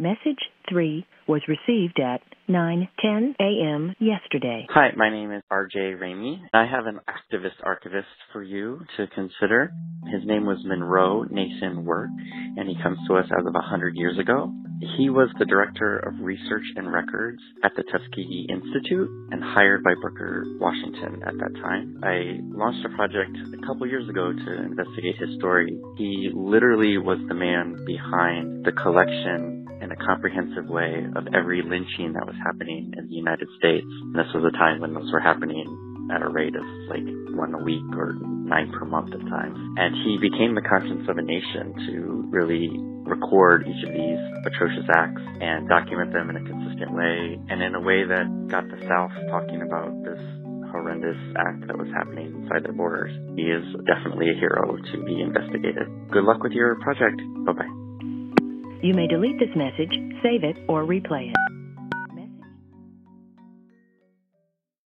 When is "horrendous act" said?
50.70-51.66